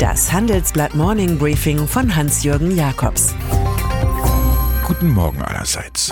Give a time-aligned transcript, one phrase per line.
[0.00, 3.34] Das Handelsblatt Morning Briefing von Hans-Jürgen Jakobs.
[4.86, 6.10] Guten Morgen allerseits.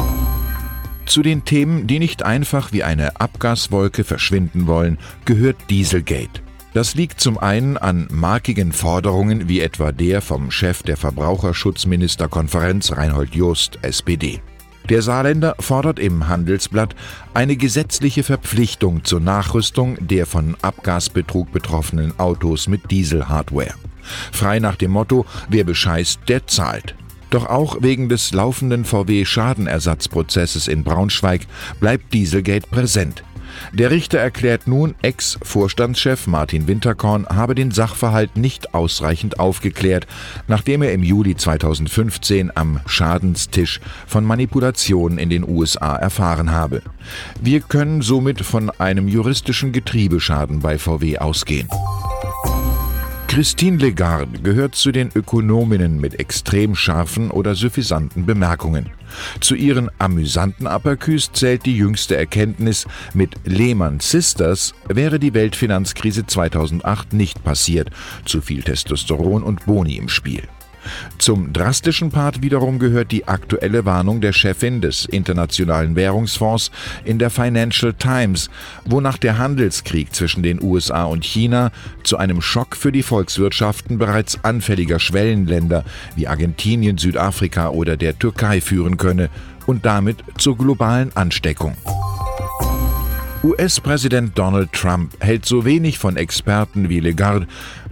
[1.06, 6.42] Zu den Themen, die nicht einfach wie eine Abgaswolke verschwinden wollen, gehört Dieselgate.
[6.74, 13.34] Das liegt zum einen an markigen Forderungen wie etwa der vom Chef der Verbraucherschutzministerkonferenz Reinhold
[13.34, 14.42] Jost, SPD.
[14.88, 16.94] Der Saarländer fordert im Handelsblatt
[17.34, 23.74] eine gesetzliche Verpflichtung zur Nachrüstung der von Abgasbetrug betroffenen Autos mit Dieselhardware.
[24.32, 26.94] Frei nach dem Motto, wer bescheißt, der zahlt.
[27.28, 31.42] Doch auch wegen des laufenden VW-Schadenersatzprozesses in Braunschweig
[31.78, 33.22] bleibt Dieselgate präsent.
[33.72, 40.06] Der Richter erklärt nun, Ex-Vorstandschef Martin Winterkorn habe den Sachverhalt nicht ausreichend aufgeklärt,
[40.46, 46.82] nachdem er im Juli 2015 am Schadenstisch von Manipulationen in den USA erfahren habe.
[47.40, 51.68] Wir können somit von einem juristischen Getriebeschaden bei VW ausgehen.
[53.28, 58.88] Christine Legarde gehört zu den Ökonominnen mit extrem scharfen oder suffisanten Bemerkungen.
[59.40, 67.12] Zu ihren amüsanten Apercus zählt die jüngste Erkenntnis, mit Lehman Sisters wäre die Weltfinanzkrise 2008
[67.12, 67.90] nicht passiert,
[68.24, 70.42] zu viel Testosteron und Boni im Spiel.
[71.18, 76.70] Zum drastischen Part wiederum gehört die aktuelle Warnung der Chefin des Internationalen Währungsfonds
[77.04, 78.50] in der Financial Times,
[78.84, 81.70] wonach der Handelskrieg zwischen den USA und China
[82.04, 85.84] zu einem Schock für die Volkswirtschaften bereits anfälliger Schwellenländer
[86.16, 89.30] wie Argentinien, Südafrika oder der Türkei führen könne
[89.66, 91.76] und damit zur globalen Ansteckung.
[93.44, 97.46] US-Präsident Donald Trump hält so wenig von Experten wie Legarde,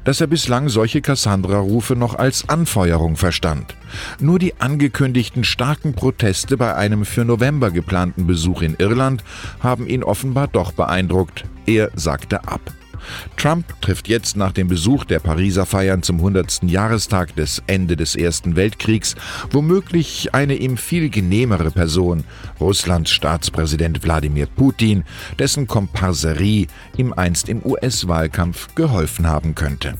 [0.06, 3.74] dass er bislang solche Cassandra-Rufe noch als Anfeuerung verstand.
[4.20, 9.22] Nur die angekündigten starken Proteste bei einem für November geplanten Besuch in Irland
[9.60, 11.44] haben ihn offenbar doch beeindruckt.
[11.66, 12.60] Er sagte ab.
[13.36, 16.62] Trump trifft jetzt nach dem Besuch der Pariser Feiern zum 100.
[16.64, 19.14] Jahrestag des Ende des Ersten Weltkriegs
[19.50, 22.24] womöglich eine ihm viel genehmere Person,
[22.60, 25.04] Russlands Staatspräsident Wladimir Putin,
[25.38, 26.66] dessen Komparserie
[26.96, 29.94] ihm einst im US-Wahlkampf geholfen haben könnte.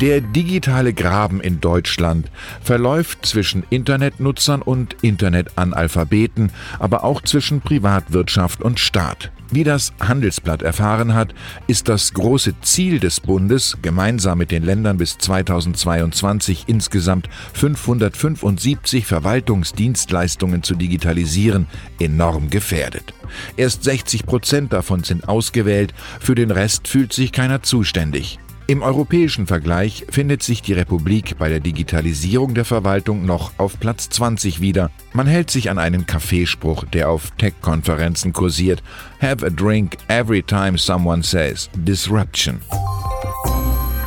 [0.00, 2.30] Der digitale Graben in Deutschland
[2.60, 9.30] verläuft zwischen Internetnutzern und Internetanalphabeten, aber auch zwischen Privatwirtschaft und Staat.
[9.50, 11.34] Wie das Handelsblatt erfahren hat,
[11.66, 20.62] ist das große Ziel des Bundes, gemeinsam mit den Ländern bis 2022 insgesamt 575 Verwaltungsdienstleistungen
[20.62, 21.66] zu digitalisieren,
[22.00, 23.14] enorm gefährdet.
[23.56, 28.38] Erst 60 Prozent davon sind ausgewählt, für den Rest fühlt sich keiner zuständig.
[28.68, 34.08] Im europäischen Vergleich findet sich die Republik bei der Digitalisierung der Verwaltung noch auf Platz
[34.08, 34.90] 20 wieder.
[35.12, 38.82] Man hält sich an einen Kaffeespruch, der auf Tech-Konferenzen kursiert.
[39.20, 42.60] Have a drink every time someone says Disruption.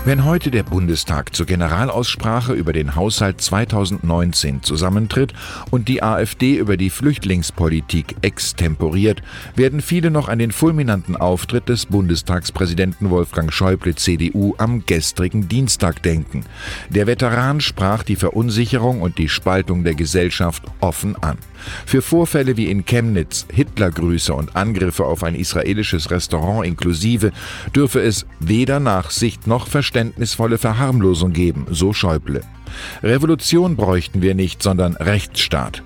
[0.09, 5.33] Wenn heute der Bundestag zur Generalaussprache über den Haushalt 2019 zusammentritt
[5.69, 9.21] und die AfD über die Flüchtlingspolitik extemporiert,
[9.55, 16.01] werden viele noch an den fulminanten Auftritt des Bundestagspräsidenten Wolfgang Schäuble CDU am gestrigen Dienstag
[16.01, 16.43] denken.
[16.89, 21.37] Der Veteran sprach die Verunsicherung und die Spaltung der Gesellschaft offen an.
[21.85, 27.31] Für Vorfälle wie in Chemnitz, Hitlergrüße und Angriffe auf ein israelisches Restaurant inklusive
[27.75, 29.67] dürfe es weder Nachsicht noch
[29.99, 32.41] verständnisvolle Verharmlosung geben, so Schäuble.
[33.03, 35.83] Revolution bräuchten wir nicht, sondern Rechtsstaat.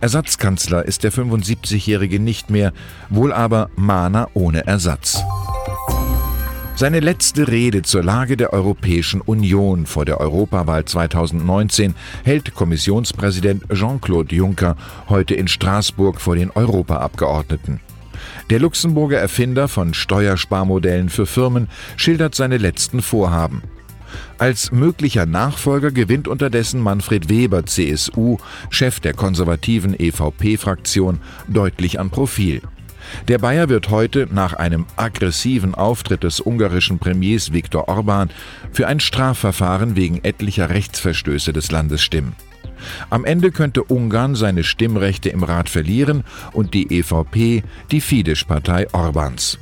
[0.00, 2.72] Ersatzkanzler ist der 75-Jährige nicht mehr,
[3.08, 5.22] wohl aber Mahner ohne Ersatz.
[6.74, 14.34] Seine letzte Rede zur Lage der Europäischen Union vor der Europawahl 2019 hält Kommissionspräsident Jean-Claude
[14.34, 14.76] Juncker
[15.08, 17.80] heute in Straßburg vor den Europaabgeordneten.
[18.50, 23.62] Der Luxemburger Erfinder von Steuersparmodellen für Firmen schildert seine letzten Vorhaben.
[24.38, 28.38] Als möglicher Nachfolger gewinnt unterdessen Manfred Weber, CSU,
[28.70, 32.62] Chef der konservativen EVP-Fraktion, deutlich an Profil.
[33.28, 38.30] Der Bayer wird heute nach einem aggressiven Auftritt des ungarischen Premiers Viktor Orban
[38.72, 42.34] für ein Strafverfahren wegen etlicher Rechtsverstöße des Landes stimmen.
[43.10, 49.58] Am Ende könnte Ungarn seine Stimmrechte im Rat verlieren und die EVP die Fidesz-Partei Orbans.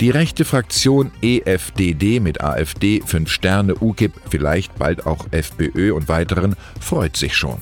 [0.00, 6.56] Die rechte Fraktion EFDD mit AfD, 5 Sterne, UKIP, vielleicht bald auch FPÖ und weiteren
[6.80, 7.58] freut sich schon.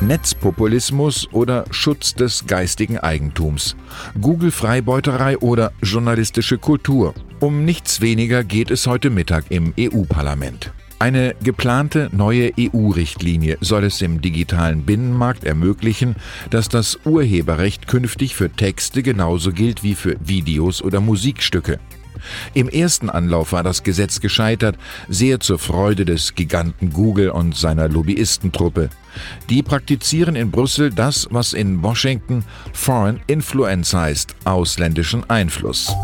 [0.00, 3.74] Netzpopulismus oder Schutz des geistigen Eigentums,
[4.20, 7.14] Google-Freibeuterei oder journalistische Kultur.
[7.40, 10.72] Um nichts weniger geht es heute Mittag im EU-Parlament.
[11.00, 16.16] Eine geplante neue EU-Richtlinie soll es im digitalen Binnenmarkt ermöglichen,
[16.50, 21.78] dass das Urheberrecht künftig für Texte genauso gilt wie für Videos oder Musikstücke.
[22.52, 24.76] Im ersten Anlauf war das Gesetz gescheitert,
[25.08, 28.90] sehr zur Freude des Giganten Google und seiner Lobbyistentruppe.
[29.48, 35.94] Die praktizieren in Brüssel das, was in Washington Foreign Influence heißt, ausländischen Einfluss.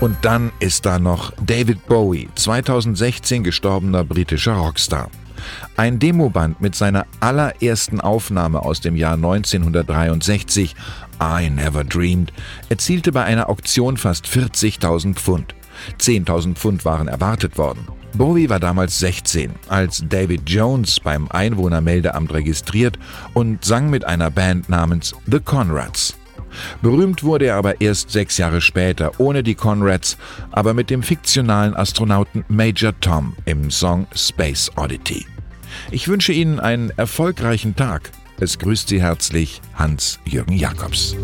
[0.00, 5.10] Und dann ist da noch David Bowie, 2016 gestorbener britischer Rockstar.
[5.76, 10.74] Ein Demoband mit seiner allerersten Aufnahme aus dem Jahr 1963,
[11.22, 12.32] I Never Dreamed,
[12.70, 15.54] erzielte bei einer Auktion fast 40.000 Pfund.
[15.98, 17.86] 10.000 Pfund waren erwartet worden.
[18.14, 22.98] Bowie war damals 16, als David Jones beim Einwohnermeldeamt registriert
[23.34, 26.19] und sang mit einer Band namens The Conrads.
[26.82, 30.16] Berühmt wurde er aber erst sechs Jahre später, ohne die Conrads,
[30.50, 35.26] aber mit dem fiktionalen Astronauten Major Tom im Song Space Oddity.
[35.90, 38.10] Ich wünsche Ihnen einen erfolgreichen Tag.
[38.38, 41.14] Es grüßt Sie herzlich Hans-Jürgen Jakobs.